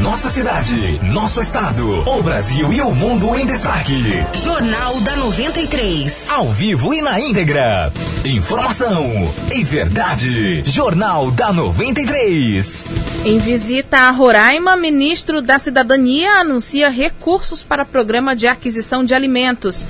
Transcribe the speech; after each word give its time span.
Nossa 0.00 0.30
cidade, 0.30 0.98
nosso 1.12 1.42
estado, 1.42 1.86
o 2.08 2.22
Brasil 2.22 2.72
e 2.72 2.80
o 2.80 2.90
mundo 2.90 3.36
em 3.36 3.44
destaque. 3.44 4.24
Jornal 4.42 4.98
da 5.00 5.14
93. 5.14 6.30
Ao 6.30 6.50
vivo 6.50 6.94
e 6.94 7.02
na 7.02 7.20
íntegra. 7.20 7.92
Informação 8.24 9.30
e 9.52 9.62
verdade. 9.62 10.62
Jornal 10.62 11.30
da 11.30 11.52
93. 11.52 12.84
Em 13.26 13.38
visita 13.38 13.98
a 13.98 14.10
Roraima, 14.10 14.74
ministro 14.74 15.42
da 15.42 15.58
Cidadania 15.58 16.40
anuncia 16.40 16.88
recursos 16.88 17.62
para 17.62 17.84
programa 17.84 18.34
de 18.34 18.46
aquisição 18.46 19.04
de 19.04 19.12
alimentos. 19.12 19.84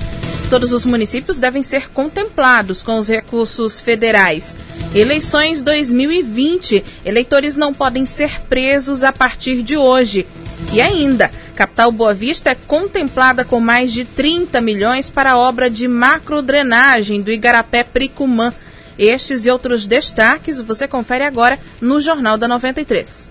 Todos 0.50 0.72
os 0.72 0.84
municípios 0.84 1.38
devem 1.38 1.62
ser 1.62 1.88
contemplados 1.90 2.82
com 2.82 2.98
os 2.98 3.08
recursos 3.08 3.78
federais. 3.78 4.56
Eleições 4.94 5.60
2020. 5.60 6.84
Eleitores 7.04 7.56
não 7.56 7.72
podem 7.72 8.04
ser 8.04 8.40
presos 8.42 9.02
a 9.04 9.12
partir 9.12 9.62
de 9.62 9.76
hoje. 9.76 10.26
E 10.72 10.80
ainda, 10.80 11.30
capital 11.54 11.92
Boa 11.92 12.12
Vista 12.12 12.50
é 12.50 12.54
contemplada 12.54 13.44
com 13.44 13.60
mais 13.60 13.92
de 13.92 14.04
30 14.04 14.60
milhões 14.60 15.08
para 15.08 15.32
a 15.32 15.38
obra 15.38 15.70
de 15.70 15.86
macrodrenagem 15.86 17.20
do 17.22 17.30
Igarapé 17.30 17.84
Pricumã. 17.84 18.52
Estes 18.98 19.46
e 19.46 19.50
outros 19.50 19.86
destaques 19.86 20.60
você 20.60 20.88
confere 20.88 21.24
agora 21.24 21.58
no 21.80 22.00
Jornal 22.00 22.36
da 22.36 22.48
93. 22.48 23.30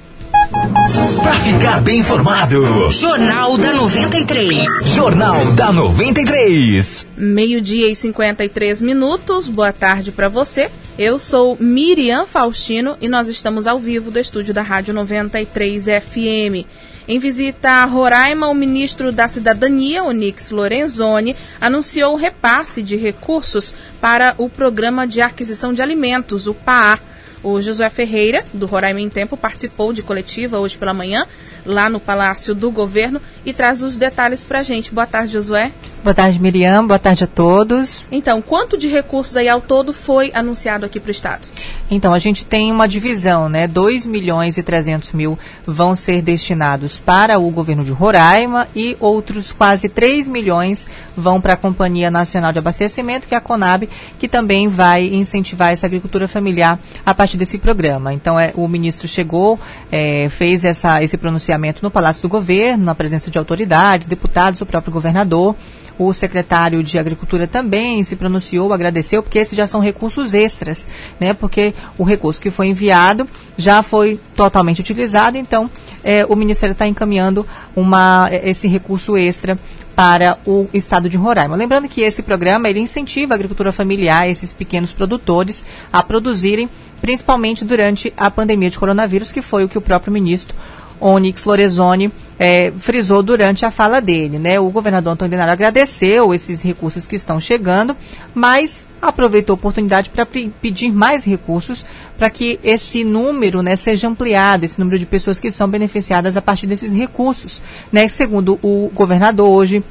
Para 1.22 1.40
ficar 1.40 1.82
bem 1.82 2.00
informado. 2.00 2.90
Jornal 2.90 3.58
da 3.58 3.74
93. 3.74 4.86
Jornal 4.88 5.46
da 5.54 5.72
93. 5.72 7.06
Meio-dia 7.18 7.92
e 7.92 7.96
53 7.96 8.82
minutos. 8.82 9.48
Boa 9.48 9.74
tarde 9.74 10.12
para 10.12 10.30
você. 10.30 10.70
Eu 11.00 11.18
sou 11.18 11.56
Miriam 11.62 12.26
Faustino 12.26 12.98
e 13.00 13.08
nós 13.08 13.30
estamos 13.30 13.66
ao 13.66 13.80
vivo 13.80 14.12
do 14.12 14.20
estúdio 14.20 14.54
da 14.54 14.62
Rádio 14.62 14.94
93 14.94 15.86
FM. 15.86 16.68
Em 17.08 17.18
visita 17.18 17.70
a 17.70 17.86
Roraima, 17.86 18.48
o 18.48 18.54
ministro 18.54 19.10
da 19.10 19.26
Cidadania, 19.30 20.04
Onix 20.04 20.52
Lorenzoni, 20.52 21.38
anunciou 21.62 22.16
o 22.16 22.18
repasse 22.18 22.84
de 22.84 22.98
recursos 22.98 23.74
para 24.02 24.36
o 24.38 24.50
Programa 24.50 25.08
de 25.08 25.22
Aquisição 25.22 25.74
de 25.74 25.82
Alimentos, 25.82 26.48
o 26.48 26.54
PAA. 26.54 27.00
O 27.42 27.62
Josué 27.62 27.90
Ferreira, 27.90 28.44
do 28.54 28.66
Roraima 28.66 29.00
em 29.00 29.10
Tempo, 29.10 29.38
participou 29.38 29.94
de 29.94 30.04
coletiva 30.04 30.60
hoje 30.60 30.78
pela 30.78 30.94
manhã, 30.94 31.26
lá 31.66 31.90
no 31.90 32.00
Palácio 32.00 32.54
do 32.56 32.72
Governo, 32.72 33.22
e 33.46 33.54
traz 33.54 33.82
os 33.82 33.96
detalhes 33.96 34.44
para 34.44 34.60
a 34.60 34.64
gente. 34.64 34.94
Boa 34.94 35.08
tarde, 35.08 35.34
Josué. 35.34 35.72
Boa 36.04 36.14
tarde, 36.14 36.40
Miriam. 36.40 36.86
Boa 36.86 37.00
tarde 37.00 37.26
a 37.26 37.28
todos. 37.28 38.08
Então, 38.12 38.42
quanto 38.42 38.78
de 38.78 38.88
recursos 38.88 39.36
aí 39.36 39.50
ao 39.50 39.60
todo 39.60 39.92
foi 39.92 40.32
anunciado 40.34 40.86
aqui 40.86 41.00
para 41.00 41.10
o 41.10 41.12
Estado? 41.12 41.48
Então, 41.92 42.14
a 42.14 42.20
gente 42.20 42.46
tem 42.46 42.72
uma 42.72 42.88
divisão, 42.88 43.50
né? 43.50 43.68
2 43.68 44.06
milhões 44.06 44.58
e 44.58 44.64
300 44.64 45.12
mil 45.14 45.38
vão 45.66 45.96
ser 45.96 46.22
destinados 46.22 47.00
para 47.00 47.40
o 47.40 47.50
governo 47.50 47.84
de 47.84 47.92
Roraima 47.92 48.68
e 48.76 48.96
outros 49.00 49.52
quase 49.52 49.90
3 49.90 50.28
milhões 50.28 50.88
vão 51.18 51.42
para 51.42 51.54
a 51.54 51.58
Companhia 51.58 52.12
Nacional 52.12 52.54
de 52.54 52.60
Abastecimento, 52.60 53.28
que 53.28 53.34
é 53.34 53.38
a 53.38 53.42
CONAB, 53.42 53.90
que 54.20 54.28
também 54.28 54.68
vai 54.68 55.06
incentivar 55.08 55.72
essa 55.72 55.86
agricultura 55.88 56.28
familiar 56.28 56.80
a 57.06 57.14
partir 57.14 57.38
desse 57.38 57.58
programa. 57.58 58.14
Então, 58.14 58.40
é, 58.40 58.54
o 58.56 58.68
ministro 58.68 59.08
chegou, 59.08 59.60
é, 59.92 60.30
fez 60.30 60.64
essa, 60.64 61.04
esse 61.04 61.18
pronunciamento 61.18 61.49
no 61.82 61.90
Palácio 61.90 62.22
do 62.22 62.30
Governo, 62.30 62.86
na 62.86 62.96
presença 62.96 63.32
de 63.32 63.38
autoridades, 63.38 64.08
deputados, 64.08 64.62
o 64.62 64.66
próprio 64.66 64.94
governador. 64.94 65.56
O 65.98 66.14
secretário 66.14 66.82
de 66.82 66.98
Agricultura 66.98 67.46
também 67.46 68.02
se 68.06 68.16
pronunciou, 68.16 68.72
agradeceu, 68.72 69.22
porque 69.22 69.38
esses 69.38 69.58
já 69.58 69.68
são 69.68 69.82
recursos 69.82 70.34
extras, 70.34 70.88
né? 71.20 71.34
Porque 71.34 71.74
o 71.98 72.06
recurso 72.06 72.40
que 72.40 72.50
foi 72.50 72.68
enviado 72.68 73.28
já 73.58 73.84
foi 73.84 74.18
totalmente 74.34 74.80
utilizado, 74.80 75.38
então 75.38 75.70
é, 76.02 76.26
o 76.26 76.38
Ministério 76.38 76.72
está 76.72 76.88
encaminhando 76.88 77.46
uma, 77.76 78.30
esse 78.32 78.66
recurso 78.68 79.18
extra 79.18 79.60
para 79.94 80.38
o 80.46 80.70
estado 80.74 81.10
de 81.10 81.18
Roraima. 81.18 81.58
Lembrando 81.58 81.90
que 81.90 82.00
esse 82.00 82.24
programa 82.24 82.70
ele 82.70 82.80
incentiva 82.80 83.34
a 83.34 83.36
agricultura 83.36 83.74
familiar, 83.74 84.30
esses 84.30 84.54
pequenos 84.54 84.94
produtores, 84.94 85.66
a 85.92 86.02
produzirem, 86.02 86.70
principalmente 87.02 87.66
durante 87.66 88.14
a 88.16 88.32
pandemia 88.32 88.70
de 88.70 88.80
coronavírus, 88.80 89.30
que 89.30 89.42
foi 89.42 89.66
o 89.66 89.68
que 89.68 89.78
o 89.78 89.82
próprio 89.82 90.14
ministro 90.14 90.56
Onyx 91.00 91.46
Lorenzoni 91.46 92.12
é, 92.40 92.72
frisou 92.80 93.22
durante 93.22 93.66
a 93.66 93.72
fala 93.72 94.00
dele. 94.00 94.40
Né? 94.40 94.60
O 94.60 94.70
governador 94.70 95.14
Antônio 95.14 95.32
Denário 95.32 95.52
agradeceu 95.52 96.34
esses 96.34 96.62
recursos 96.62 97.06
que 97.06 97.16
estão 97.16 97.40
chegando, 97.40 97.96
mas 98.34 98.84
aproveitou 99.02 99.54
a 99.54 99.56
oportunidade 99.56 100.10
para 100.10 100.26
pedir 100.26 100.92
mais 100.92 101.26
recursos 101.26 101.86
para 102.18 102.30
que 102.30 102.60
esse 102.64 103.04
número 103.04 103.62
né, 103.62 103.76
seja 103.76 104.08
ampliado, 104.08 104.66
esse 104.66 104.80
número 104.80 104.98
de 104.98 105.06
pessoas 105.06 105.40
que 105.40 105.52
são 105.52 105.68
beneficiadas 105.68 106.38
a 106.38 106.42
partir 106.42 106.68
desses 106.68 106.94
recursos. 106.94 107.62
Né? 107.92 108.08
Segundo 108.08 108.58
o 108.62 108.90
governador 108.94 109.50
hoje, 109.50 109.84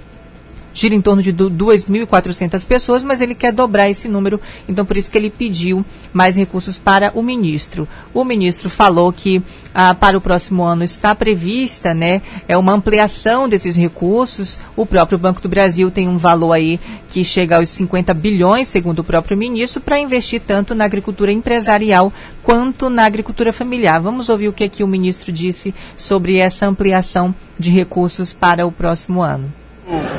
gira 0.73 0.95
em 0.95 1.01
torno 1.01 1.23
de 1.23 1.33
2.400 1.33 2.65
pessoas, 2.65 3.03
mas 3.03 3.21
ele 3.21 3.35
quer 3.35 3.53
dobrar 3.53 3.89
esse 3.89 4.09
número, 4.09 4.41
então 4.69 4.85
por 4.85 4.97
isso 4.97 5.11
que 5.11 5.19
ele 5.19 5.31
pediu 5.31 5.85
mais 6.13 6.37
recursos 6.37 6.79
para 6.79 7.11
o 7.15 7.23
ministro. 7.23 7.89
O 8.15 8.25
ministro 8.25 8.71
falou 8.71 9.13
que 9.13 9.43
ah, 9.75 9.95
para 9.95 10.17
o 10.17 10.21
próximo 10.21 10.63
ano 10.63 10.85
está 10.85 11.15
prevista, 11.15 11.93
né, 11.95 12.23
é 12.47 12.57
uma 12.57 12.73
ampliação 12.73 13.49
desses 13.49 13.77
recursos. 13.77 14.59
O 14.77 14.87
próprio 14.87 15.19
Banco 15.19 15.41
do 15.41 15.49
Brasil 15.49 15.91
tem 15.91 16.09
um 16.09 16.19
valor 16.19 16.53
aí 16.53 16.81
que 17.09 17.25
chega 17.25 17.57
aos 17.57 17.69
50 17.71 18.13
bilhões, 18.15 18.69
segundo 18.69 19.01
o 19.01 19.05
próprio 19.05 19.37
ministro, 19.37 19.81
para 19.81 19.99
investir 19.99 20.41
tanto 20.41 20.75
na 20.75 20.85
agricultura 20.85 21.33
empresarial 21.33 22.13
quanto 22.43 22.89
na 22.89 23.05
agricultura 23.05 23.53
familiar. 23.53 24.01
Vamos 24.01 24.29
ouvir 24.29 24.49
o 24.49 24.53
que 24.53 24.65
aqui 24.65 24.83
o 24.83 24.89
ministro 24.89 25.33
disse 25.33 25.75
sobre 25.97 26.39
essa 26.39 26.67
ampliação 26.67 27.35
de 27.59 27.71
recursos 27.71 28.33
para 28.33 28.67
o 28.67 28.73
próximo 28.73 29.23
ano. 29.23 29.58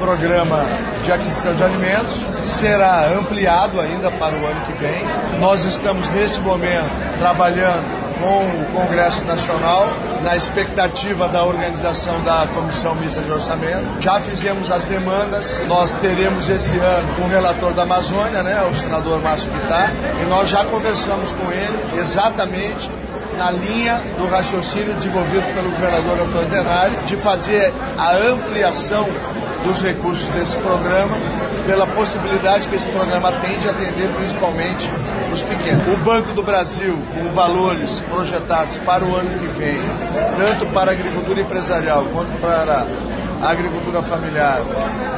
Programa 0.10 0.66
de 1.04 1.12
aquisição 1.12 1.54
de 1.54 1.64
alimentos 1.64 2.26
será 2.42 3.10
ampliado 3.16 3.80
ainda 3.80 4.10
para 4.10 4.36
o 4.36 4.44
ano 4.44 4.62
que 4.62 4.74
vem. 4.74 5.06
Nós 5.40 5.66
estamos 5.66 6.10
nesse 6.10 6.40
momento 6.40 6.90
trabalhando 7.20 7.86
com 8.20 8.60
o 8.60 8.66
Congresso 8.74 9.24
Nacional 9.26 9.88
na 10.24 10.36
expectativa 10.36 11.30
da 11.30 11.46
organização 11.46 12.24
da 12.24 12.48
Comissão 12.56 12.96
Mista 12.96 13.22
de 13.22 13.32
Orçamento. 13.32 14.02
Já 14.02 14.20
fizemos 14.20 14.72
as 14.72 14.84
demandas, 14.86 15.62
nós 15.68 15.94
teremos 15.94 16.50
esse 16.50 16.76
ano 16.76 17.24
um 17.24 17.28
relator 17.28 17.72
da 17.76 17.84
Amazônia, 17.84 18.42
né, 18.42 18.64
o 18.64 18.74
senador 18.74 19.22
Márcio 19.22 19.52
Pitar, 19.52 19.94
e 20.24 20.26
nós 20.26 20.50
já 20.50 20.66
conversamos 20.66 21.34
com 21.34 21.52
ele 21.52 22.00
exatamente 22.00 22.90
na 23.38 23.52
linha 23.52 24.02
do 24.18 24.28
raciocínio 24.28 24.94
desenvolvido 24.96 25.54
pelo 25.54 25.70
governador 25.70 26.20
Antônio 26.20 26.50
Denário 26.50 27.04
de 27.04 27.16
fazer 27.16 27.72
a 27.96 28.12
ampliação 28.12 29.08
dos 29.70 29.82
recursos 29.82 30.28
desse 30.30 30.58
programa, 30.58 31.16
pela 31.68 31.86
possibilidade 31.86 32.68
que 32.68 32.76
esse 32.76 32.88
programa 32.88 33.32
tem 33.34 33.60
de 33.60 33.70
atender 33.70 34.10
principalmente 34.16 34.92
os 35.32 35.44
pequenos. 35.44 35.88
O 35.94 35.98
Banco 35.98 36.34
do 36.34 36.42
Brasil, 36.42 37.00
com 37.14 37.32
valores 37.34 38.02
projetados 38.10 38.80
para 38.80 39.06
o 39.06 39.16
ano 39.16 39.30
que 39.40 39.48
vem, 39.60 39.78
tanto 40.38 40.66
para 40.74 40.90
a 40.90 40.94
agricultura 40.96 41.42
empresarial 41.42 42.04
quanto 42.06 42.32
para 42.42 42.88
a 43.42 43.52
agricultura 43.52 44.02
familiar, 44.02 44.62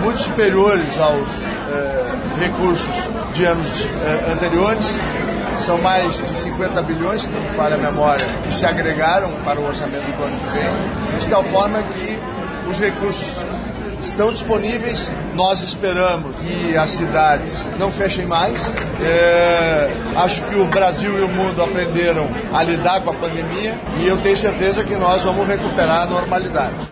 muito 0.02 0.20
superiores 0.20 0.98
aos 1.00 1.30
eh, 1.72 2.06
recursos 2.40 3.10
de 3.34 3.46
anos 3.46 3.86
eh, 3.86 4.32
anteriores, 4.34 5.00
são 5.58 5.78
mais 5.82 6.18
de 6.18 6.36
50 6.36 6.82
bilhões, 6.82 7.24
se 7.24 7.30
não 7.30 7.40
me 7.40 7.50
falha 7.50 7.76
a 7.76 7.78
memória, 7.78 8.28
que 8.44 8.54
se 8.54 8.66
agregaram 8.66 9.32
para 9.46 9.60
o 9.60 9.66
orçamento 9.66 10.06
do 10.18 10.24
ano 10.24 10.40
que 10.40 10.60
vem, 10.60 11.18
de 11.20 11.28
tal 11.28 11.44
forma 11.46 11.82
que 11.84 12.20
os 12.70 12.80
recursos 12.80 13.46
estão 14.02 14.32
disponíveis. 14.32 15.10
Nós 15.36 15.62
esperamos 15.62 16.36
que 16.36 16.76
as 16.76 16.92
cidades 16.92 17.72
não 17.80 17.92
fechem 17.92 18.26
mais. 18.26 18.76
É, 19.02 19.90
acho 20.16 20.44
que 20.44 20.56
o 20.56 20.68
Brasil 20.68 21.18
e 21.18 21.22
o 21.22 21.30
mundo 21.30 21.62
aprenderam 21.62 22.28
a 22.54 22.64
lidar 22.64 23.02
com 23.02 23.12
a 23.12 23.16
pandemia 23.16 23.80
e 24.00 24.08
eu 24.08 24.18
tenho 24.18 24.38
certeza 24.38 24.84
que 24.84 24.96
nós 24.96 25.22
vamos 25.22 25.48
recuperar 25.48 26.02
a 26.02 26.06
normalidade. 26.06 26.92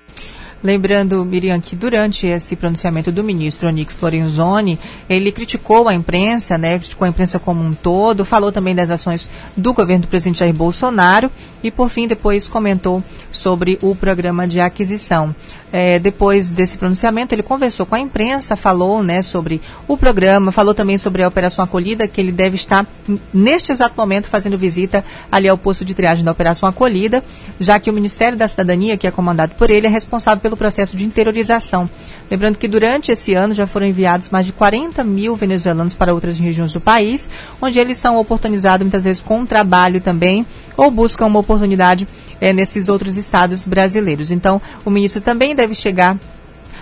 Lembrando, 0.61 1.23
Miriam, 1.23 1.59
que 1.61 1.73
durante 1.73 2.27
esse 2.27 2.53
pronunciamento 2.53 3.13
do 3.13 3.23
ministro 3.23 3.69
Onix 3.69 3.97
Lorenzoni, 4.01 4.77
ele 5.09 5.31
criticou 5.31 5.87
a 5.87 5.93
imprensa, 5.93 6.57
né, 6.57 6.77
criticou 6.77 7.05
a 7.05 7.09
imprensa 7.09 7.39
como 7.39 7.63
um 7.63 7.73
todo, 7.73 8.25
falou 8.25 8.51
também 8.51 8.75
das 8.75 8.89
ações 8.89 9.29
do 9.55 9.73
governo 9.73 10.01
do 10.01 10.09
presidente 10.09 10.39
Jair 10.39 10.53
Bolsonaro 10.53 11.31
e, 11.63 11.71
por 11.71 11.89
fim, 11.89 12.09
depois 12.09 12.49
comentou 12.49 13.01
sobre 13.31 13.79
o 13.81 13.95
programa 13.95 14.45
de 14.45 14.59
aquisição. 14.59 15.33
É, 15.71 15.99
depois 15.99 16.49
desse 16.49 16.77
pronunciamento, 16.77 17.33
ele 17.33 17.43
conversou 17.43 17.85
com 17.85 17.95
a 17.95 17.99
imprensa, 17.99 18.55
falou 18.55 19.03
né, 19.03 19.21
sobre 19.21 19.61
o 19.87 19.95
programa, 19.95 20.51
falou 20.51 20.73
também 20.73 20.97
sobre 20.97 21.23
a 21.23 21.27
Operação 21.27 21.63
Acolhida, 21.63 22.07
que 22.07 22.19
ele 22.19 22.31
deve 22.31 22.55
estar, 22.55 22.85
neste 23.33 23.71
exato 23.71 23.93
momento, 23.95 24.27
fazendo 24.27 24.57
visita 24.57 25.05
ali 25.31 25.47
ao 25.47 25.57
posto 25.57 25.85
de 25.85 25.93
triagem 25.93 26.25
da 26.25 26.31
Operação 26.31 26.67
Acolhida, 26.67 27.23
já 27.59 27.79
que 27.79 27.89
o 27.89 27.93
Ministério 27.93 28.37
da 28.37 28.47
Cidadania, 28.47 28.97
que 28.97 29.05
é 29.05 29.11
comandado 29.11 29.53
por 29.55 29.69
ele, 29.69 29.85
é 29.85 29.89
responsável 29.89 30.41
pelo 30.41 30.57
processo 30.57 30.97
de 30.97 31.05
interiorização. 31.05 31.89
Lembrando 32.29 32.57
que 32.57 32.67
durante 32.67 33.11
esse 33.11 33.33
ano 33.33 33.53
já 33.53 33.67
foram 33.67 33.87
enviados 33.87 34.29
mais 34.29 34.45
de 34.45 34.51
40 34.51 35.03
mil 35.03 35.35
venezuelanos 35.35 35.95
para 35.95 36.13
outras 36.13 36.37
regiões 36.39 36.73
do 36.73 36.81
país, 36.81 37.27
onde 37.61 37.79
eles 37.79 37.97
são 37.97 38.17
oportunizados 38.17 38.85
muitas 38.85 39.03
vezes 39.03 39.21
com 39.21 39.45
trabalho 39.45 40.01
também, 40.01 40.45
ou 40.75 40.89
buscam 40.89 41.25
uma 41.25 41.39
oportunidade 41.39 42.07
é, 42.39 42.53
nesses 42.53 42.87
outros 42.87 43.17
estados 43.17 43.65
brasileiros. 43.65 44.31
Então, 44.31 44.61
o 44.85 44.89
ministro 44.89 45.21
também 45.21 45.55
deve 45.55 45.75
chegar 45.75 46.17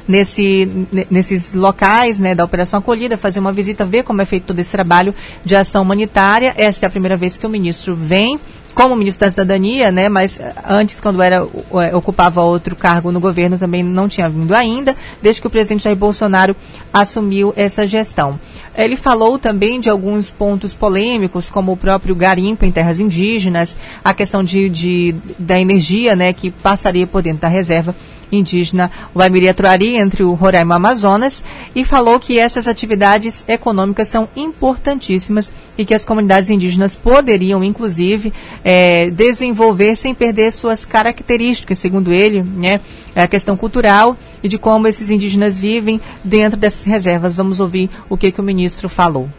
nesse, 0.08 0.88
nesses 1.12 1.52
locais 1.52 2.20
né, 2.20 2.34
da 2.34 2.46
Operação 2.46 2.80
Acolhida, 2.80 3.18
fazer 3.18 3.40
uma 3.40 3.52
visita, 3.52 3.86
ver 3.86 4.04
como 4.04 4.22
é 4.22 4.26
feito 4.26 4.46
todo 4.46 4.60
esse 4.60 4.72
trabalho 4.72 5.14
de 5.44 5.56
ação 5.56 5.82
humanitária. 5.82 6.54
Esta 6.58 6.86
é 6.86 6.88
a 6.88 6.90
primeira 6.90 7.18
vez 7.18 7.38
que 7.38 7.46
o 7.46 7.50
ministro 7.50 7.96
vem 7.96 8.40
como 8.78 8.96
ministro 8.96 9.26
da 9.26 9.32
Cidadania, 9.32 9.92
né, 9.92 10.08
mas 10.08 10.40
eh, 10.40 10.54
antes, 10.70 11.02
quando 11.02 11.20
era, 11.20 11.38
eh, 11.38 11.96
ocupava 11.96 12.44
outro 12.44 12.76
cargo 12.76 13.12
no 13.12 13.20
governo, 13.20 13.58
também 13.58 13.82
não 13.82 14.08
tinha 14.08 14.30
vindo 14.30 14.54
ainda, 14.54 14.96
desde 15.20 15.42
que 15.42 15.48
o 15.48 15.50
presidente 15.50 15.86
Jair 15.86 15.96
Bolsonaro 15.96 16.56
assumiu 16.94 17.52
essa 17.58 17.88
gestão. 17.88 18.40
Ele 18.76 18.96
falou 18.96 19.40
também 19.40 19.80
de 19.80 19.90
alguns 19.90 20.30
pontos 20.30 20.76
polêmicos, 20.76 21.50
como 21.50 21.72
o 21.72 21.78
próprio 21.78 22.14
garimpo 22.14 22.66
em 22.66 22.72
terras 22.72 23.00
indígenas, 23.00 23.76
a 24.06 24.14
questão 24.14 24.44
de, 24.44 24.70
de 24.70 25.16
da 25.40 25.60
energia, 25.60 26.16
né, 26.16 26.32
que 26.32 26.52
passaria 26.52 27.08
por 27.08 27.24
dentro 27.24 27.42
da 27.42 27.48
reserva 27.48 27.96
indígena 28.32 28.92
Waimiri 29.16 29.50
Atuari, 29.50 29.96
entre 29.96 30.24
o 30.24 30.34
Roraima 30.34 30.76
Amazonas, 30.76 31.44
e 31.76 31.84
falou 31.84 32.20
que 32.20 32.40
essas 32.40 32.68
atividades 32.68 33.44
econômicas 33.48 34.08
são 34.08 34.28
importantíssimas 34.36 35.52
e 35.78 35.86
que 35.86 35.94
as 35.94 36.06
comunidades 36.06 36.50
indígenas 36.50 36.96
poderiam, 36.96 37.64
inclusive, 37.64 38.34
é, 38.64 39.10
desenvolver 39.10 39.96
sem 39.96 40.14
perder 40.14 40.52
suas 40.52 40.86
características, 40.86 41.80
segundo 41.80 42.12
ele, 42.12 42.44
né, 42.44 42.82
é 43.16 43.22
a 43.22 43.28
questão 43.28 43.56
cultural 43.58 44.18
e 44.44 44.48
de 44.48 44.58
como 44.58 44.88
esses 44.88 45.10
indígenas 45.10 45.58
vivem 45.58 46.00
dentro 46.24 46.58
dessas 46.58 46.84
reservas. 46.84 47.36
Vamos 47.36 47.60
ouvir 47.60 47.90
o 48.10 48.18
que, 48.18 48.32
que 48.32 48.42
o 48.42 48.44
ministro 48.44 48.88
falou 48.90 49.30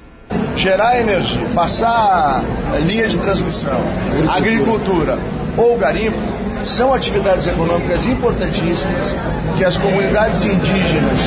gerar 0.59 1.01
energia, 1.01 1.49
passar 1.55 2.43
linha 2.85 3.09
de 3.09 3.19
transmissão, 3.19 3.81
agricultura 4.29 5.19
ou 5.57 5.79
garimpo, 5.79 6.19
são 6.65 6.93
atividades 6.93 7.47
econômicas 7.47 8.07
importantíssimas 8.07 9.15
que 9.57 9.65
as 9.65 9.77
comunidades 9.77 10.43
indígenas 10.45 11.19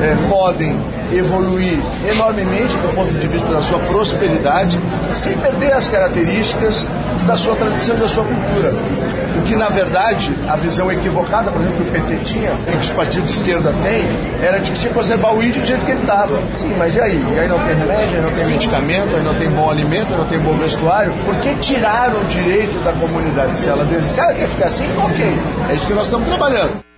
eh, 0.00 0.16
podem 0.28 0.80
evoluir 1.12 1.78
enormemente 2.10 2.76
do 2.78 2.94
ponto 2.94 3.12
de 3.12 3.26
vista 3.26 3.48
da 3.48 3.60
sua 3.60 3.78
prosperidade, 3.80 4.78
sem 5.14 5.36
perder 5.38 5.72
as 5.72 5.88
características 5.88 6.86
da 7.26 7.36
sua 7.36 7.54
tradição 7.54 7.96
e 7.96 8.00
da 8.00 8.08
sua 8.08 8.24
cultura. 8.24 9.21
Que, 9.46 9.56
na 9.56 9.68
verdade, 9.68 10.34
a 10.48 10.56
visão 10.56 10.90
equivocada, 10.90 11.50
por 11.50 11.60
exemplo, 11.60 11.78
que 11.78 11.88
o 11.88 11.92
PT 11.92 12.16
tinha, 12.24 12.50
e 12.68 12.72
que 12.72 12.78
os 12.78 12.90
partidos 12.90 13.30
de 13.30 13.36
esquerda 13.36 13.72
têm, 13.82 14.06
era 14.42 14.58
de 14.58 14.70
que 14.70 14.78
tinha 14.78 14.92
que 14.92 14.98
conservar 14.98 15.34
o 15.34 15.42
índio 15.42 15.60
do 15.60 15.66
jeito 15.66 15.84
que 15.84 15.90
ele 15.90 16.00
estava. 16.00 16.40
Sim, 16.56 16.74
mas 16.78 16.96
e 16.96 17.00
aí? 17.00 17.24
E 17.34 17.38
aí 17.38 17.48
não 17.48 17.58
tem 17.58 17.74
remédio, 17.74 18.16
aí 18.16 18.22
não 18.22 18.30
tem 18.32 18.46
medicamento, 18.46 19.16
aí 19.16 19.22
não 19.22 19.34
tem 19.34 19.50
bom 19.50 19.70
alimento, 19.70 20.12
aí 20.12 20.18
não 20.18 20.26
tem 20.26 20.38
bom 20.38 20.54
vestuário. 20.54 21.12
Por 21.24 21.36
que 21.36 21.54
tiraram 21.56 22.20
o 22.20 22.24
direito 22.24 22.78
da 22.84 22.92
comunidade? 22.92 23.56
Se 23.56 23.68
ela, 23.68 23.86
se 24.08 24.20
ela 24.20 24.32
quer 24.32 24.48
ficar 24.48 24.66
assim, 24.66 24.86
ok. 24.96 25.24
É 25.70 25.74
isso 25.74 25.86
que 25.86 25.94
nós 25.94 26.04
estamos 26.04 26.28
trabalhando. 26.28 26.91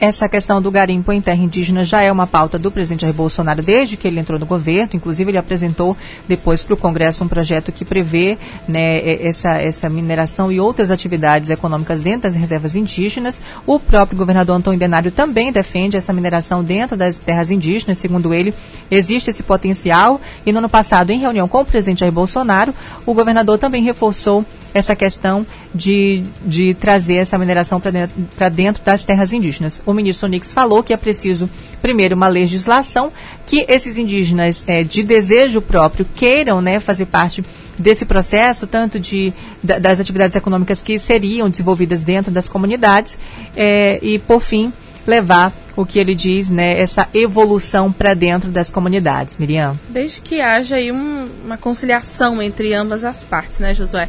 Essa 0.00 0.30
questão 0.30 0.62
do 0.62 0.70
garimpo 0.70 1.12
em 1.12 1.20
terra 1.20 1.42
indígena 1.42 1.84
já 1.84 2.00
é 2.00 2.10
uma 2.10 2.26
pauta 2.26 2.58
do 2.58 2.70
presidente 2.70 3.02
Jair 3.02 3.12
Bolsonaro 3.12 3.62
desde 3.62 3.98
que 3.98 4.08
ele 4.08 4.18
entrou 4.18 4.38
no 4.38 4.46
governo. 4.46 4.92
Inclusive, 4.94 5.30
ele 5.30 5.36
apresentou 5.36 5.94
depois 6.26 6.64
para 6.64 6.72
o 6.72 6.76
Congresso 6.76 7.22
um 7.22 7.28
projeto 7.28 7.70
que 7.70 7.84
prevê 7.84 8.38
né, 8.66 9.22
essa, 9.22 9.60
essa 9.60 9.90
mineração 9.90 10.50
e 10.50 10.58
outras 10.58 10.90
atividades 10.90 11.50
econômicas 11.50 12.00
dentro 12.00 12.22
das 12.22 12.34
reservas 12.34 12.74
indígenas. 12.74 13.42
O 13.66 13.78
próprio 13.78 14.16
governador 14.16 14.56
Antônio 14.56 14.80
Denário 14.80 15.10
também 15.10 15.52
defende 15.52 15.98
essa 15.98 16.14
mineração 16.14 16.64
dentro 16.64 16.96
das 16.96 17.18
terras 17.18 17.50
indígenas. 17.50 17.98
Segundo 17.98 18.32
ele, 18.32 18.54
existe 18.90 19.28
esse 19.28 19.42
potencial. 19.42 20.18
E 20.46 20.52
no 20.52 20.60
ano 20.60 20.68
passado, 20.70 21.10
em 21.10 21.18
reunião 21.18 21.46
com 21.46 21.60
o 21.60 21.64
presidente 21.66 22.00
Jair 22.00 22.12
Bolsonaro, 22.12 22.72
o 23.04 23.12
governador 23.12 23.58
também 23.58 23.82
reforçou 23.82 24.46
essa 24.72 24.94
questão 24.94 25.46
de, 25.74 26.24
de 26.44 26.74
trazer 26.74 27.16
essa 27.16 27.38
mineração 27.38 27.80
para 27.80 27.90
dentro, 27.90 28.16
dentro 28.52 28.84
das 28.84 29.04
terras 29.04 29.32
indígenas. 29.32 29.82
O 29.84 29.92
ministro 29.92 30.26
Onix 30.26 30.52
falou 30.52 30.82
que 30.82 30.92
é 30.92 30.96
preciso, 30.96 31.48
primeiro, 31.82 32.14
uma 32.14 32.28
legislação 32.28 33.12
que 33.46 33.64
esses 33.68 33.98
indígenas 33.98 34.62
é, 34.66 34.84
de 34.84 35.02
desejo 35.02 35.60
próprio 35.60 36.06
queiram 36.14 36.60
né, 36.60 36.78
fazer 36.80 37.06
parte 37.06 37.44
desse 37.76 38.04
processo, 38.04 38.66
tanto 38.66 39.00
de, 39.00 39.32
das 39.62 39.98
atividades 39.98 40.36
econômicas 40.36 40.82
que 40.82 40.98
seriam 40.98 41.48
desenvolvidas 41.48 42.04
dentro 42.04 42.30
das 42.30 42.46
comunidades, 42.46 43.18
é, 43.56 43.98
e, 44.02 44.18
por 44.18 44.40
fim, 44.40 44.72
levar 45.06 45.52
o 45.74 45.86
que 45.86 45.98
ele 45.98 46.14
diz, 46.14 46.50
né, 46.50 46.78
essa 46.78 47.08
evolução 47.14 47.90
para 47.90 48.12
dentro 48.12 48.50
das 48.50 48.70
comunidades. 48.70 49.36
Miriam? 49.38 49.78
Desde 49.88 50.20
que 50.20 50.40
haja 50.40 50.76
aí 50.76 50.92
um, 50.92 51.28
uma 51.44 51.56
conciliação 51.56 52.42
entre 52.42 52.74
ambas 52.74 53.02
as 53.02 53.22
partes, 53.22 53.58
né, 53.60 53.74
Josué? 53.74 54.08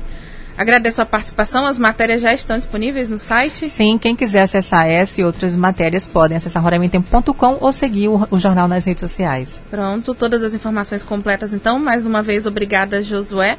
Agradeço 0.61 1.01
a 1.01 1.05
participação. 1.07 1.65
As 1.65 1.79
matérias 1.79 2.21
já 2.21 2.31
estão 2.35 2.55
disponíveis 2.55 3.09
no 3.09 3.17
site? 3.17 3.67
Sim, 3.67 3.97
quem 3.97 4.15
quiser 4.15 4.43
acessar 4.43 4.87
essa 4.87 5.19
e 5.19 5.23
outras 5.23 5.55
matérias 5.55 6.05
podem 6.05 6.37
acessar 6.37 6.61
roraimentempo.com 6.61 7.57
ou 7.59 7.73
seguir 7.73 8.09
o, 8.09 8.27
o, 8.29 8.37
jornal 8.37 8.67
nas 8.67 8.85
redes 8.85 9.01
sociais. 9.01 9.63
Pronto, 9.71 10.13
todas 10.13 10.43
as 10.43 10.53
informações 10.53 11.01
completas 11.01 11.51
então. 11.55 11.79
Mais 11.79 12.05
uma 12.05 12.21
vez, 12.21 12.45
obrigada, 12.45 13.01
Josué. 13.01 13.57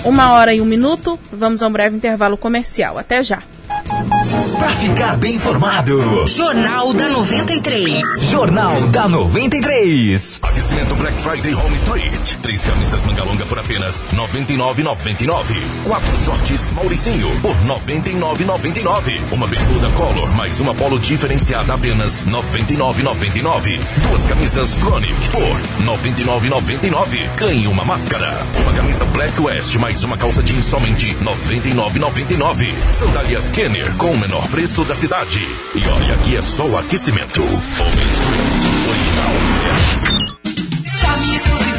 Uma 0.06 0.32
hora 0.34 0.54
e 0.54 0.62
um 0.62 0.66
minuto, 0.66 1.20
vamos 1.32 1.62
a 1.64 1.68
um 1.68 1.72
breve 1.72 1.98
intervalo 1.98 2.38
comercial. 2.38 2.98
Até 2.98 3.24
já! 3.24 3.57
Para 4.60 4.74
ficar 4.76 5.18
bem 5.18 5.36
informado. 5.36 6.26
Jornal 6.28 6.94
da 6.94 7.08
93. 7.08 8.02
Jornal 8.24 8.82
da 8.88 9.08
93. 9.08 10.40
Aquecimento 10.44 10.96
Black 10.96 11.16
Friday 11.22 11.54
Home 11.54 11.76
Street. 11.78 12.36
Três 12.42 12.62
camisas 12.64 13.06
manga 13.06 13.24
longa 13.24 13.46
por 13.46 13.58
apenas 13.60 14.04
99,99. 14.14 15.56
Quatro 15.86 16.18
shorts 16.18 16.70
Mauricinho 16.72 17.30
por 17.42 17.56
99,99. 17.66 19.20
Uma 19.32 19.48
bermuda 19.48 19.90
Color 19.92 20.30
mais 20.36 20.60
uma 20.60 20.76
polo 20.76 21.00
diferenciada 21.00 21.74
apenas 21.74 22.22
99,99. 22.24 23.80
Duas 24.10 24.26
camisas 24.26 24.76
Chronic 24.76 25.14
por 25.32 25.86
99,99. 25.86 27.30
Ganhe 27.38 27.68
uma 27.68 27.86
máscara. 27.86 28.38
Uma 28.64 28.74
camisa 28.74 29.06
Black 29.06 29.40
West 29.40 29.76
mais 29.76 30.04
uma 30.04 30.18
calça 30.18 30.44
jeans 30.44 30.66
somente 30.66 31.16
99,99. 31.24 32.68
Sandálias 32.94 33.52
Kenner 33.52 33.90
com 33.98 34.17
o 34.18 34.20
menor 34.20 34.48
preço 34.50 34.84
da 34.84 34.96
cidade. 34.96 35.40
E 35.76 35.88
olha 35.88 36.18
que 36.18 36.36
é 36.36 36.42
só 36.42 36.66
o 36.66 36.78
aquecimento. 36.78 37.44
Homem 37.44 38.08
Street, 38.14 38.90
original. 38.90 40.47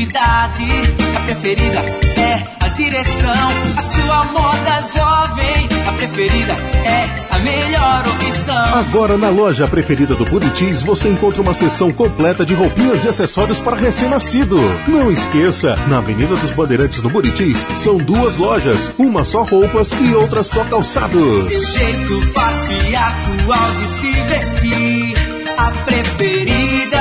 A 0.00 1.21
preferida 1.25 1.81
é 1.81 2.45
a 2.61 2.69
direção. 2.69 3.49
A 3.76 3.83
sua 3.83 4.25
moda 4.26 4.81
jovem, 4.95 5.69
a 5.88 5.93
preferida 5.93 6.52
é 6.52 7.35
a 7.35 7.38
melhor 7.40 8.05
opção. 8.07 8.78
Agora 8.78 9.19
na 9.19 9.28
loja 9.28 9.67
preferida 9.67 10.14
do 10.14 10.25
Buritis 10.25 10.83
você 10.83 11.09
encontra 11.09 11.43
uma 11.43 11.52
seção 11.52 11.93
completa 11.93 12.47
de 12.47 12.55
roupinhas 12.55 13.05
e 13.05 13.09
acessórios 13.09 13.59
para 13.59 13.75
recém-nascido. 13.75 14.57
Não 14.87 15.11
esqueça, 15.11 15.75
na 15.88 15.99
Avenida 15.99 16.37
dos 16.37 16.52
Bandeirantes 16.52 17.02
no 17.02 17.11
Buritis 17.11 17.59
são 17.76 17.97
duas 17.97 18.37
lojas, 18.37 18.93
uma 18.97 19.25
só 19.25 19.43
roupas 19.43 19.90
e 20.00 20.14
outra 20.14 20.45
só 20.45 20.62
calçados. 20.67 21.73
Jeito 21.75 22.21
fácil 22.33 22.88
e 22.88 22.95
atual 22.95 23.71
de 23.73 23.85
se 23.99 24.12
vestir, 24.28 25.17
a 25.59 25.71
preferida. 25.85 26.98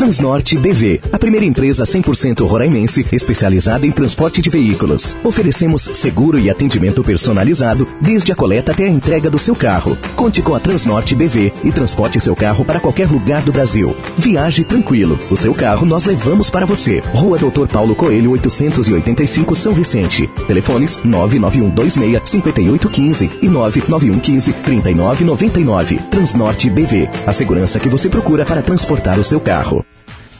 Transnorte 0.00 0.56
BV, 0.56 0.98
a 1.12 1.18
primeira 1.18 1.44
empresa 1.44 1.84
100% 1.84 2.48
roraimense 2.48 3.04
especializada 3.12 3.86
em 3.86 3.92
transporte 3.92 4.40
de 4.40 4.48
veículos. 4.48 5.14
Oferecemos 5.22 5.82
seguro 5.92 6.38
e 6.38 6.48
atendimento 6.48 7.04
personalizado 7.04 7.86
desde 8.00 8.32
a 8.32 8.34
coleta 8.34 8.72
até 8.72 8.84
a 8.84 8.88
entrega 8.88 9.28
do 9.28 9.38
seu 9.38 9.54
carro. 9.54 9.98
Conte 10.16 10.40
com 10.40 10.54
a 10.54 10.58
Transnorte 10.58 11.14
BV 11.14 11.52
e 11.62 11.70
transporte 11.70 12.18
seu 12.18 12.34
carro 12.34 12.64
para 12.64 12.80
qualquer 12.80 13.10
lugar 13.10 13.42
do 13.42 13.52
Brasil. 13.52 13.94
Viaje 14.16 14.64
tranquilo. 14.64 15.18
O 15.30 15.36
seu 15.36 15.52
carro 15.52 15.84
nós 15.84 16.06
levamos 16.06 16.48
para 16.48 16.64
você. 16.64 17.00
Rua 17.12 17.36
Doutor 17.36 17.68
Paulo 17.68 17.94
Coelho, 17.94 18.30
885 18.30 19.54
São 19.54 19.74
Vicente. 19.74 20.26
Telefones 20.46 20.98
99126 21.04 22.22
5815 22.24 23.30
e 23.42 23.48
99115 23.48 24.52
3999. 24.64 25.96
Transnorte 26.10 26.70
BV, 26.70 27.06
a 27.26 27.34
segurança 27.34 27.78
que 27.78 27.88
você 27.90 28.08
procura 28.08 28.46
para 28.46 28.62
transportar 28.62 29.20
o 29.20 29.24
seu 29.24 29.38
carro. 29.38 29.84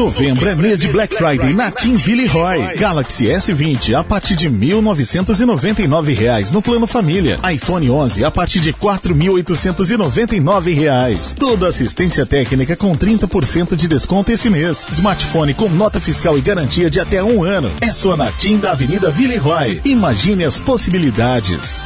Novembro 0.00 0.48
é 0.48 0.54
mês 0.54 0.78
de 0.78 0.88
Black 0.88 1.14
Friday 1.14 1.52
na 1.52 1.70
Team 1.70 1.94
Villeroy. 1.94 2.74
Galaxy 2.78 3.26
S20 3.26 3.92
a 3.92 4.02
partir 4.02 4.34
de 4.34 4.48
1.999 4.48 6.16
reais 6.16 6.50
no 6.50 6.62
plano 6.62 6.86
família. 6.86 7.38
iPhone 7.52 7.90
11 7.90 8.24
a 8.24 8.30
partir 8.30 8.60
de 8.60 8.72
4.899 8.72 10.74
reais. 10.74 11.36
Toda 11.38 11.68
assistência 11.68 12.24
técnica 12.24 12.74
com 12.76 12.96
30% 12.96 13.76
de 13.76 13.86
desconto 13.86 14.32
esse 14.32 14.48
mês. 14.48 14.86
Smartphone 14.90 15.52
com 15.52 15.68
nota 15.68 16.00
fiscal 16.00 16.38
e 16.38 16.40
garantia 16.40 16.88
de 16.88 16.98
até 16.98 17.22
um 17.22 17.44
ano. 17.44 17.70
É 17.82 17.92
só 17.92 18.16
na 18.16 18.32
Team 18.32 18.58
da 18.58 18.72
Avenida 18.72 19.10
Villeroy. 19.10 19.82
Imagine 19.84 20.46
as 20.46 20.58
possibilidades. 20.58 21.78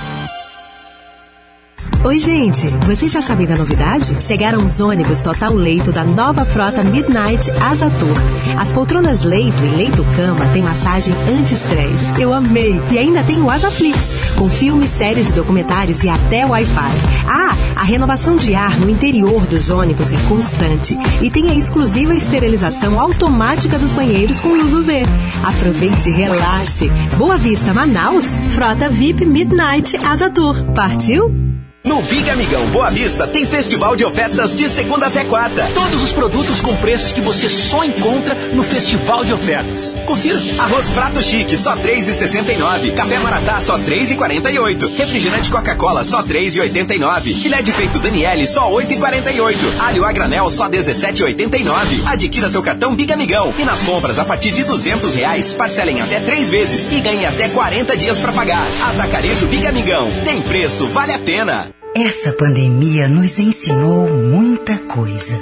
Oi, 2.05 2.19
gente! 2.19 2.69
Vocês 2.85 3.11
já 3.11 3.23
sabem 3.23 3.47
da 3.47 3.57
novidade? 3.57 4.23
Chegaram 4.23 4.63
os 4.63 4.79
ônibus 4.79 5.23
total 5.23 5.55
leito 5.55 5.91
da 5.91 6.05
nova 6.05 6.45
frota 6.45 6.85
Midnight 6.85 7.51
Asa 7.53 7.89
Tour. 7.89 8.61
As 8.61 8.75
poltronas 8.75 9.23
leito 9.23 9.57
e 9.65 9.75
leito-cama 9.75 10.45
têm 10.53 10.63
massagem 10.63 11.15
anti-estresse. 11.27 12.21
Eu 12.21 12.35
amei! 12.35 12.79
E 12.93 12.99
ainda 12.99 13.23
tem 13.23 13.41
o 13.41 13.51
Asaflix, 13.51 14.13
com 14.37 14.51
filmes, 14.51 14.91
séries 14.91 15.31
e 15.31 15.33
documentários 15.33 16.05
e 16.05 16.11
até 16.11 16.45
Wi-Fi. 16.45 16.93
Ah, 17.27 17.57
a 17.75 17.85
renovação 17.85 18.37
de 18.37 18.55
ar 18.55 18.79
no 18.79 18.91
interior 18.91 19.41
dos 19.47 19.71
ônibus 19.71 20.13
é 20.13 20.19
constante. 20.29 20.99
E 21.23 21.31
tem 21.31 21.49
a 21.49 21.55
exclusiva 21.55 22.15
esterilização 22.15 23.01
automática 23.01 23.79
dos 23.79 23.95
banheiros 23.95 24.41
com 24.41 24.51
luz 24.51 24.75
UV. 24.75 25.05
Aproveite 25.43 26.11
e 26.11 26.13
relaxe. 26.13 26.91
Boa 27.17 27.39
Vista, 27.39 27.73
Manaus, 27.73 28.37
frota 28.51 28.91
VIP 28.91 29.25
Midnight 29.25 29.97
Asa 29.97 30.29
Tour. 30.29 30.63
Partiu? 30.75 31.45
No 31.85 32.01
Big 32.01 32.31
Amigão 32.31 32.67
Boa 32.69 32.89
Vista 32.89 33.29
tem 33.29 33.45
festival 33.45 33.95
de 33.95 34.07
ofertas 34.07 34.57
de 34.57 34.71
segunda 34.71 35.07
até 35.07 35.23
quarta. 35.23 35.71
Todos 35.75 36.01
os 36.01 36.13
produtos 36.13 36.63
com 36.63 36.75
preços 36.77 37.13
que 37.13 37.21
você 37.21 37.47
só 37.47 37.85
encontra 37.85 38.35
no 38.55 38.63
festival 38.63 39.23
de 39.23 39.35
ofertas. 39.35 39.95
Confira. 40.07 40.41
Arroz 40.59 40.89
prato 40.89 41.23
chique 41.23 41.55
só 41.59 41.77
3,69. 41.77 42.95
Café 42.95 43.19
Maratá 43.19 43.61
só 43.61 43.79
3,48. 43.79 44.97
Refrigerante 44.97 45.51
Coca-Cola 45.51 46.05
só 46.05 46.23
3,89. 46.23 47.35
Filé 47.35 47.61
de 47.61 47.73
peito 47.73 47.99
Daniele 47.99 48.47
só 48.47 48.71
8,48. 48.71 49.55
Alho 49.81 50.07
a 50.07 50.13
granel 50.13 50.51
só 50.51 50.71
17,89. 50.71 52.07
Adquira 52.07 52.49
seu 52.49 52.63
cartão 52.63 52.95
Big 52.95 53.13
Amigão 53.13 53.53
e 53.59 53.65
nas 53.65 53.83
compras 53.83 54.19
a 54.19 54.25
partir 54.25 54.53
de 54.53 54.65
200 54.65 55.15
reais 55.15 55.53
parcelem 55.53 56.01
até 56.01 56.19
três 56.21 56.49
vezes 56.49 56.89
e 56.91 56.99
ganhe 57.01 57.27
até 57.27 57.51
40 57.51 57.95
dias 57.95 58.19
para 58.19 58.33
pagar. 58.33 58.67
Atacarejo 58.89 59.47
Big 59.49 59.67
Amigão. 59.67 60.11
Tem 60.25 60.41
preço, 60.41 60.89
vale 60.89 61.13
a 61.13 61.19
pena. 61.19 61.74
Essa 61.97 62.33
pandemia 62.33 63.07
nos 63.07 63.39
ensinou 63.39 64.09
muita 64.09 64.77
coisa. 64.79 65.39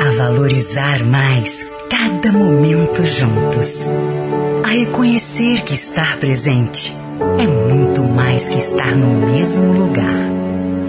A 0.00 0.10
valorizar 0.16 1.02
mais 1.02 1.68
cada 1.90 2.30
momento 2.30 3.04
juntos. 3.04 3.88
A 4.62 4.68
reconhecer 4.68 5.62
que 5.62 5.74
estar 5.74 6.16
presente 6.18 6.96
é 7.40 7.46
muito 7.48 8.04
mais 8.04 8.48
que 8.48 8.56
estar 8.56 8.94
no 8.94 9.26
mesmo 9.26 9.72
lugar. 9.72 10.30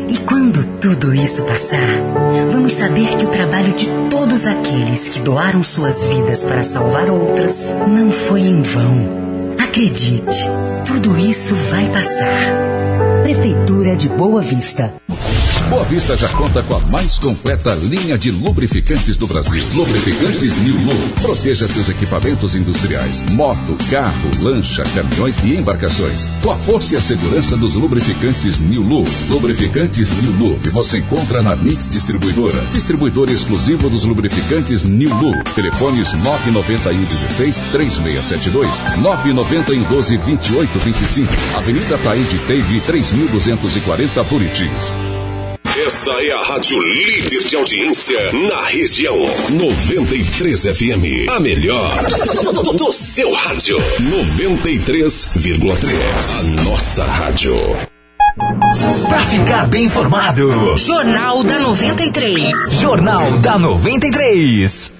E 0.07 0.19
quando 0.19 0.63
tudo 0.79 1.15
isso 1.15 1.45
passar, 1.45 1.89
vamos 2.51 2.75
saber 2.75 3.17
que 3.17 3.25
o 3.25 3.29
trabalho 3.29 3.73
de 3.73 3.87
todos 4.11 4.45
aqueles 4.45 5.09
que 5.09 5.21
doaram 5.21 5.63
suas 5.63 6.05
vidas 6.05 6.43
para 6.43 6.63
salvar 6.63 7.09
outras 7.09 7.73
não 7.87 8.11
foi 8.11 8.41
em 8.41 8.61
vão. 8.61 9.55
Acredite, 9.57 10.47
tudo 10.85 11.17
isso 11.17 11.55
vai 11.71 11.89
passar. 11.89 12.86
Prefeitura 13.27 13.93
de 13.97 14.07
Boa 14.07 14.41
Vista. 14.41 14.93
Boa 15.69 15.83
Vista 15.83 16.15
já 16.15 16.29
conta 16.29 16.63
com 16.63 16.75
a 16.75 16.79
mais 16.87 17.19
completa 17.19 17.71
linha 17.75 18.17
de 18.17 18.31
lubrificantes 18.31 19.17
do 19.17 19.27
Brasil. 19.27 19.61
Lubrificantes 19.75 20.57
New 20.59 20.75
Lu. 20.75 20.95
Proteja 21.21 21.67
seus 21.67 21.89
equipamentos 21.89 22.55
industriais, 22.55 23.21
moto, 23.31 23.77
carro, 23.89 24.29
lancha, 24.39 24.83
caminhões 24.95 25.35
e 25.43 25.55
embarcações. 25.55 26.25
Com 26.41 26.51
a 26.51 26.55
força 26.55 26.93
e 26.93 26.97
a 26.97 27.01
segurança 27.01 27.57
dos 27.57 27.75
lubrificantes 27.75 28.59
New 28.61 28.81
Lu. 28.81 29.03
Lubrificantes 29.27 30.09
New 30.21 30.31
Lu 30.39 30.59
você 30.71 30.99
encontra 30.99 31.41
na 31.41 31.53
Mix 31.55 31.89
Distribuidora. 31.89 32.61
Distribuidor 32.71 33.29
exclusivo 33.29 33.89
dos 33.89 34.05
lubrificantes 34.05 34.85
New 34.85 35.13
Lu. 35.17 35.33
Telefones 35.53 36.13
991 36.13 37.03
16 37.03 37.57
3672 37.73 38.83
991 39.01 39.83
12 39.83 40.17
28 40.17 40.79
25. 40.79 41.33
Avenida 41.57 41.97
Taíde 41.97 42.39
Teve 42.47 42.79
3240 42.79 44.23
Buritis. 44.23 44.93
Essa 45.85 46.11
é 46.23 46.31
a 46.31 46.41
rádio 46.41 46.81
líder 46.81 47.43
de 47.43 47.55
audiência 47.55 48.33
na 48.33 48.63
região. 48.63 49.23
93 49.51 50.63
FM. 50.63 51.29
A 51.29 51.39
melhor 51.39 51.93
do 52.75 52.91
seu 52.91 53.31
rádio. 53.31 53.77
93,3. 53.77 56.39
A 56.39 56.43
nossa 56.63 57.03
rádio. 57.03 57.55
Para 59.07 59.23
ficar 59.25 59.67
bem 59.67 59.83
informado. 59.83 60.75
Jornal 60.75 61.43
da 61.43 61.59
93. 61.59 62.71
Jornal 62.71 63.33
da 63.33 63.59
93. 63.59 64.91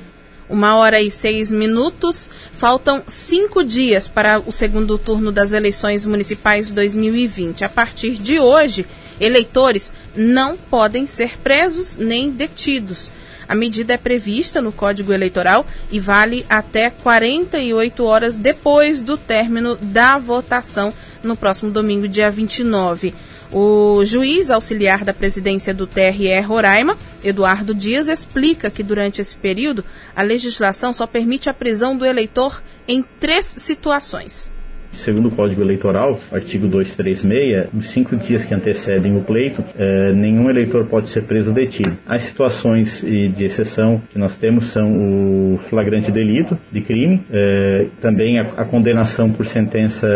Uma 0.47 0.77
hora 0.77 1.01
e 1.01 1.09
seis 1.09 1.51
minutos. 1.51 2.29
Faltam 2.53 3.01
cinco 3.07 3.63
dias 3.63 4.07
para 4.07 4.39
o 4.45 4.51
segundo 4.51 4.95
turno 4.99 5.31
das 5.31 5.53
eleições 5.53 6.05
municipais 6.05 6.69
2020. 6.69 7.63
A 7.63 7.69
partir 7.69 8.13
de 8.13 8.39
hoje, 8.39 8.85
eleitores 9.19 9.91
não 10.15 10.57
podem 10.57 11.07
ser 11.07 11.37
presos 11.39 11.97
nem 11.97 12.29
detidos. 12.29 13.11
A 13.47 13.55
medida 13.55 13.93
é 13.93 13.97
prevista 13.97 14.61
no 14.61 14.71
Código 14.71 15.13
Eleitoral 15.13 15.65
e 15.89 15.99
vale 15.99 16.45
até 16.49 16.89
48 16.89 18.03
horas 18.03 18.37
depois 18.37 19.01
do 19.01 19.17
término 19.17 19.77
da 19.77 20.17
votação 20.17 20.93
no 21.23 21.35
próximo 21.35 21.71
domingo, 21.71 22.07
dia 22.07 22.29
29. 22.29 23.13
O 23.51 24.03
juiz 24.03 24.51
auxiliar 24.51 25.05
da 25.05 25.13
presidência 25.13 25.73
do 25.73 25.87
TRE 25.87 26.41
Roraima, 26.41 26.97
Eduardo 27.23 27.73
Dias, 27.73 28.09
explica 28.09 28.69
que 28.69 28.83
durante 28.83 29.21
esse 29.21 29.37
período 29.37 29.85
a 30.13 30.21
legislação 30.21 30.91
só 30.91 31.07
permite 31.07 31.49
a 31.49 31.53
prisão 31.53 31.95
do 31.95 32.05
eleitor 32.05 32.61
em 32.85 33.01
três 33.19 33.45
situações 33.45 34.51
Segundo 34.97 35.27
o 35.27 35.35
Código 35.35 35.61
Eleitoral, 35.61 36.19
artigo 36.31 36.67
236, 36.67 37.71
nos 37.71 37.89
cinco 37.91 38.15
dias 38.15 38.43
que 38.43 38.53
antecedem 38.53 39.15
o 39.15 39.21
pleito, 39.21 39.63
eh, 39.77 40.11
nenhum 40.11 40.49
eleitor 40.49 40.87
pode 40.87 41.07
ser 41.07 41.23
preso 41.23 41.51
ou 41.51 41.55
detido. 41.55 41.95
As 42.05 42.23
situações 42.23 43.05
de 43.05 43.45
exceção 43.45 44.01
que 44.09 44.17
nós 44.17 44.37
temos 44.39 44.65
são 44.65 45.53
o 45.53 45.59
flagrante 45.69 46.11
delito 46.11 46.57
de 46.71 46.81
crime, 46.81 47.21
eh, 47.31 47.87
também 48.01 48.39
a, 48.39 48.41
a, 48.57 48.65
condenação 48.65 49.31
por 49.31 49.45
sentença 49.45 50.07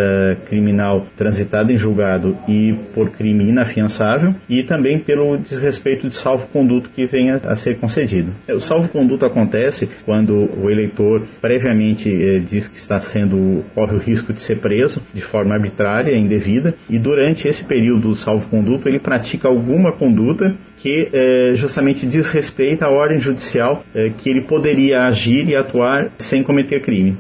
criminal 0.48 1.06
transitada 1.16 1.72
em 1.72 1.78
julgado 1.78 2.36
e 2.48 2.74
por 2.96 3.12
crime 3.12 3.48
inafiançável, 3.48 4.34
e 4.50 4.64
também 4.64 4.98
pelo 4.98 5.38
desrespeito 5.38 6.08
de 6.08 6.16
salvo-conduto 6.16 6.90
que 6.90 7.06
venha 7.06 7.40
a 7.46 7.56
ser 7.56 7.78
concedido. 7.78 8.32
O 8.50 8.60
salvo-conduto 8.60 9.26
acontece 9.26 9.88
quando 10.06 10.50
o 10.60 10.72
eleitor 10.72 11.28
previamente 11.40 12.10
eh, 12.10 12.40
diz 12.40 12.68
que 12.68 12.78
está 12.78 13.00
sendo 13.00 13.64
corre 13.76 13.96
o 13.96 14.00
risco 14.00 14.34
de 14.34 14.42
ser 14.42 14.58
preso 14.58 14.71
de 15.14 15.22
forma 15.22 15.54
arbitrária, 15.54 16.16
indevida, 16.16 16.76
e 16.90 16.98
durante 16.98 17.48
esse 17.48 17.64
período 17.64 18.10
do 18.10 18.16
salvo-conduto 18.16 18.88
ele 18.88 19.00
pratica 19.00 19.48
alguma 19.48 19.92
conduta 19.92 20.56
que 20.78 21.10
eh, 21.12 21.54
justamente 21.56 22.06
desrespeita 22.06 22.86
a 22.86 22.90
ordem 22.90 23.20
judicial 23.20 23.84
eh, 23.94 24.12
que 24.18 24.30
ele 24.30 24.42
poderia 24.42 25.04
agir 25.04 25.48
e 25.48 25.56
atuar 25.56 26.12
sem 26.18 26.44
cometer 26.44 26.82
crime. 26.82 27.18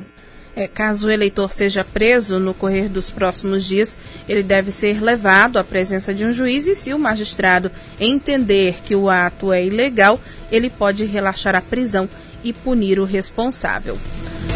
É, 0.56 0.68
caso 0.68 1.08
o 1.08 1.12
eleitor 1.12 1.52
seja 1.52 1.84
preso 1.84 2.38
no 2.38 2.54
correr 2.54 2.90
dos 2.90 3.10
próximos 3.10 3.64
dias, 3.64 3.98
ele 4.28 4.44
deve 4.44 4.72
ser 4.72 5.02
levado 5.02 5.58
à 5.58 5.64
presença 5.64 6.14
de 6.14 6.26
um 6.26 6.34
juiz 6.34 6.68
e, 6.68 6.76
se 6.76 6.94
o 6.94 7.00
magistrado 7.00 7.72
entender 8.00 8.80
que 8.84 8.94
o 8.94 9.10
ato 9.10 9.54
é 9.54 9.64
ilegal, 9.64 10.20
ele 10.52 10.70
pode 10.70 11.06
relaxar 11.06 11.56
a 11.56 11.62
prisão 11.62 12.10
e 12.44 12.52
punir 12.52 13.00
o 13.00 13.06
responsável. 13.06 13.98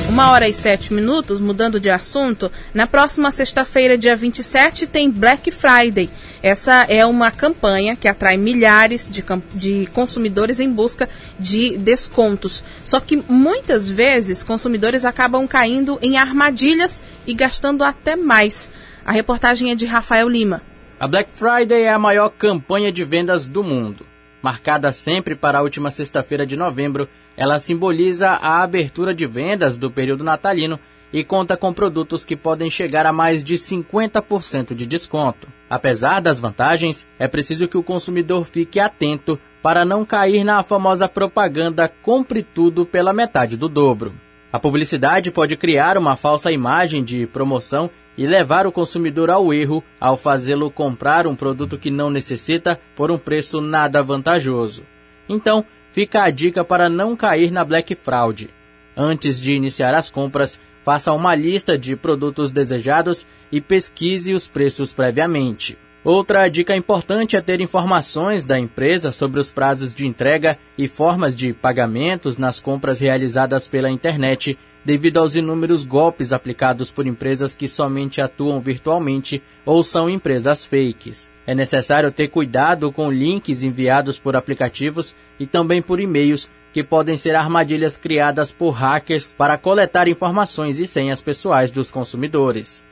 Uma 0.08 0.32
hora 0.32 0.48
e 0.48 0.54
sete 0.54 0.94
minutos, 0.94 1.42
mudando 1.42 1.80
de 1.80 1.90
assunto, 1.90 2.52
na 2.74 2.86
próxima 2.86 3.32
sexta-feira, 3.32 3.98
dia 3.98 4.16
27, 4.16 4.86
tem 4.86 5.10
Black 5.10 5.50
Friday. 5.50 6.10
Essa 6.44 6.84
é 6.84 7.04
uma 7.06 7.32
campanha 7.32 7.96
que 7.96 8.08
atrai 8.08 8.38
milhares 8.38 9.10
de, 9.10 9.24
de 9.56 9.88
consumidores 9.88 10.60
em 10.60 10.72
busca 10.72 11.10
de 11.40 11.76
descontos. 11.78 12.64
Só 12.84 13.00
que 13.00 13.18
muitas 13.28 13.90
vezes 13.90 14.44
consumidores 14.44 15.06
acabam 15.06 15.48
caindo 15.48 15.98
em 16.04 16.18
armadilhas 16.18 17.04
e 17.26 17.34
gastando 17.34 17.84
até 17.84 18.16
mais. 18.16 18.72
A 19.04 19.12
reportagem 19.12 19.72
é 19.72 19.76
de 19.76 19.88
Rafael 19.88 20.30
Lima. 20.30 20.62
A 21.00 21.08
Black 21.08 21.32
Friday 21.34 21.82
é 21.82 21.92
a 21.92 22.00
maior 22.00 22.30
campanha 22.30 22.92
de 22.92 23.04
vendas 23.04 23.48
do 23.48 23.64
mundo. 23.64 24.06
Marcada 24.42 24.92
sempre 24.92 25.36
para 25.36 25.58
a 25.58 25.62
última 25.64 25.90
sexta-feira 25.90 26.46
de 26.46 26.56
novembro, 26.56 27.10
ela 27.38 27.60
simboliza 27.60 28.30
a 28.30 28.64
abertura 28.64 29.14
de 29.14 29.26
vendas 29.26 29.78
do 29.78 29.92
período 29.92 30.24
natalino 30.24 30.80
e 31.12 31.24
conta 31.24 31.56
com 31.56 31.74
produtos 31.74 32.26
que 32.26 32.36
podem 32.36 32.70
chegar 32.70 33.06
a 33.06 33.14
mais 33.14 33.44
de 33.44 33.56
50% 33.56 34.74
de 34.74 34.86
desconto. 34.86 35.48
Apesar 35.70 36.20
das 36.20 36.40
vantagens, 36.40 37.08
é 37.18 37.28
preciso 37.28 37.68
que 37.68 37.78
o 37.78 37.84
consumidor 37.84 38.46
fique 38.46 38.80
atento 38.80 39.40
para 39.62 39.84
não 39.84 40.06
cair 40.06 40.44
na 40.44 40.62
famosa 40.62 41.08
propaganda 41.08 41.92
compre 42.02 42.44
tudo 42.44 42.86
pela 42.86 43.14
metade 43.14 43.58
do 43.58 43.68
dobro. 43.68 44.14
A 44.52 44.60
publicidade 44.60 45.32
pode 45.32 45.58
criar 45.58 45.98
uma 45.98 46.16
falsa 46.16 46.52
imagem 46.52 47.04
de 47.04 47.26
promoção 47.28 47.90
e 48.18 48.26
levar 48.26 48.66
o 48.66 48.72
consumidor 48.72 49.30
ao 49.30 49.54
erro 49.54 49.84
ao 50.00 50.16
fazê-lo 50.16 50.72
comprar 50.72 51.28
um 51.28 51.36
produto 51.36 51.78
que 51.78 51.92
não 51.92 52.10
necessita 52.10 52.80
por 52.96 53.12
um 53.12 53.18
preço 53.18 53.60
nada 53.60 54.02
vantajoso. 54.02 54.84
Então, 55.28 55.66
fica 55.96 56.24
a 56.24 56.30
dica 56.30 56.62
para 56.62 56.90
não 56.90 57.16
cair 57.16 57.50
na 57.50 57.64
Black 57.64 57.96
Fraud. 57.96 58.50
Antes 58.98 59.40
de 59.40 59.54
iniciar 59.54 59.96
as 59.96 60.10
compras, 60.10 60.60
faça 60.84 61.14
uma 61.14 61.34
lista 61.34 61.78
de 61.78 61.96
produtos 61.96 62.52
desejados 62.52 63.26
e 63.50 63.62
pesquise 63.62 64.34
os 64.34 64.46
preços 64.46 64.92
previamente. 64.92 65.78
Outra 66.04 66.50
dica 66.50 66.76
importante 66.76 67.38
é 67.38 67.42
ter 67.42 67.62
informações 67.62 68.44
da 68.44 68.60
empresa 68.60 69.10
sobre 69.10 69.40
os 69.40 69.54
prazos 69.54 69.96
de 69.96 70.06
entrega 70.06 70.60
e 70.78 70.86
formas 70.86 71.34
de 71.34 71.54
pagamentos 71.54 72.38
nas 72.38 72.60
compras 72.60 73.00
realizadas 73.00 73.66
pela 73.66 73.90
internet, 73.90 74.60
devido 74.86 75.18
aos 75.18 75.36
inúmeros 75.36 75.84
golpes 75.84 76.32
aplicados 76.32 76.92
por 76.92 77.08
empresas 77.08 77.56
que 77.56 77.68
somente 77.68 78.22
atuam 78.22 78.62
virtualmente 78.62 79.42
ou 79.66 79.84
são 79.84 80.08
empresas 80.08 80.64
fakes. 80.64 81.32
É 81.48 81.56
necessário 81.56 82.12
ter 82.12 82.28
cuidado 82.28 82.92
com 82.92 83.12
links 83.12 83.64
enviados 83.64 84.20
por 84.20 84.36
aplicativos 84.36 85.16
e 85.40 85.48
também 85.48 85.82
por 85.82 86.00
e-mails 86.00 86.50
que 86.72 86.84
podem 86.84 87.18
ser 87.18 87.36
armadilhas 87.36 87.98
criadas 87.98 88.52
por 88.52 88.72
hackers 88.72 89.34
para 89.36 89.58
coletar 89.58 90.08
informações 90.08 90.80
e 90.80 90.86
senhas 90.86 91.22
pessoais 91.22 91.72
dos 91.72 91.90
consumidores. 91.90 92.84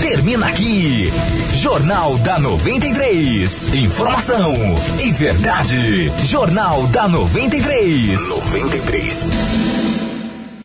Termina 0.00 0.46
aqui. 0.48 1.10
Jornal 1.54 2.18
da 2.18 2.38
93. 2.38 3.72
Informação 3.72 4.54
e 5.00 5.12
verdade. 5.12 6.12
Jornal 6.26 6.86
da 6.88 7.08
93. 7.08 8.28
93. 8.28 9.91